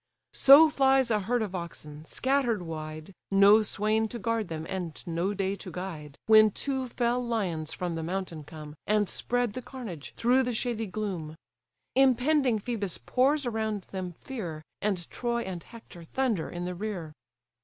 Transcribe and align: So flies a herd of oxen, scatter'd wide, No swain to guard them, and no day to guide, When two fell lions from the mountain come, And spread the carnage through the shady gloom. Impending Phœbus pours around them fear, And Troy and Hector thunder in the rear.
So 0.33 0.67
flies 0.67 1.11
a 1.11 1.19
herd 1.19 1.43
of 1.43 1.53
oxen, 1.53 2.05
scatter'd 2.05 2.63
wide, 2.63 3.13
No 3.29 3.61
swain 3.61 4.07
to 4.07 4.17
guard 4.17 4.47
them, 4.47 4.65
and 4.67 4.99
no 5.05 5.35
day 5.35 5.55
to 5.57 5.69
guide, 5.71 6.17
When 6.25 6.49
two 6.49 6.87
fell 6.87 7.23
lions 7.23 7.71
from 7.73 7.93
the 7.93 8.01
mountain 8.01 8.43
come, 8.43 8.75
And 8.87 9.07
spread 9.07 9.53
the 9.53 9.61
carnage 9.61 10.15
through 10.17 10.41
the 10.41 10.55
shady 10.55 10.87
gloom. 10.87 11.35
Impending 11.93 12.57
Phœbus 12.59 12.97
pours 13.05 13.45
around 13.45 13.83
them 13.91 14.13
fear, 14.13 14.63
And 14.81 15.07
Troy 15.11 15.43
and 15.43 15.61
Hector 15.61 16.05
thunder 16.05 16.49
in 16.49 16.65
the 16.65 16.73
rear. 16.73 17.13